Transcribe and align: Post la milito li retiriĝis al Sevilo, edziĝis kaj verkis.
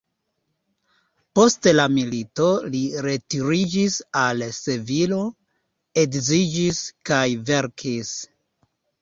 Post 1.39 1.67
la 1.79 1.83
milito 1.97 2.47
li 2.75 2.81
retiriĝis 3.07 3.99
al 4.23 4.41
Sevilo, 4.61 5.21
edziĝis 6.05 6.83
kaj 7.13 7.23
verkis. 7.53 8.17